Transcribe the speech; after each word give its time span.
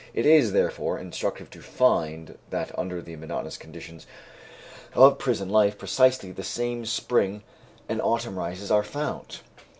It 0.15 0.25
is, 0.25 0.51
therefore, 0.51 0.97
instructive 0.97 1.51
to 1.51 1.61
find 1.61 2.39
that 2.49 2.71
under 2.75 3.03
the 3.03 3.15
monotonous 3.17 3.55
conditions 3.55 4.07
of 4.95 5.19
prison 5.19 5.49
life 5.49 5.77
precisely 5.77 6.31
the 6.31 6.41
same 6.41 6.87
spring 6.87 7.43
and 7.87 8.01
autumn 8.01 8.35
rises 8.39 8.71
are 8.71 8.81
found. 8.81 9.41